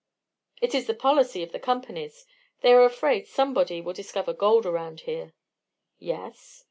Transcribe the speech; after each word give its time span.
"It 0.59 0.73
is 0.73 0.87
the 0.87 0.95
policy 0.95 1.43
of 1.43 1.51
the 1.51 1.59
Companies. 1.59 2.25
They 2.61 2.73
are 2.73 2.83
afraid 2.85 3.27
somebody 3.27 3.81
will 3.81 3.93
discover 3.93 4.33
gold 4.33 4.65
around 4.65 5.01
here." 5.01 5.35
"Yes?" 5.99 6.59